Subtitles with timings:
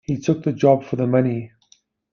[0.03, 1.51] He took the job for the money.